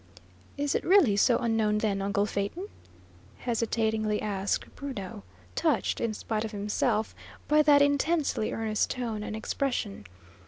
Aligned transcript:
"Is 0.57 0.73
it 0.73 0.83
really 0.83 1.15
so 1.15 1.37
unknown, 1.37 1.77
then, 1.77 2.01
uncle 2.01 2.25
Phaeton?" 2.25 2.65
hesitatingly 3.37 4.19
asked 4.19 4.75
Bruno, 4.75 5.21
touched, 5.53 6.01
in 6.01 6.15
spite 6.15 6.43
of 6.43 6.49
himself, 6.51 7.13
by 7.47 7.61
that 7.61 7.83
intensely 7.83 8.51
earnest 8.51 8.89
tone 8.89 9.21
and 9.21 9.35
expression. 9.35 10.07